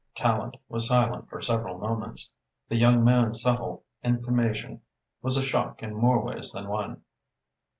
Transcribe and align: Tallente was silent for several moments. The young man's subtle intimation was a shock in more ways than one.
Tallente 0.15 0.57
was 0.67 0.87
silent 0.87 1.29
for 1.29 1.43
several 1.43 1.77
moments. 1.77 2.31
The 2.69 2.75
young 2.75 3.03
man's 3.03 3.39
subtle 3.43 3.83
intimation 4.03 4.81
was 5.21 5.37
a 5.37 5.43
shock 5.43 5.83
in 5.83 5.93
more 5.93 6.23
ways 6.25 6.51
than 6.51 6.67
one. 6.69 7.03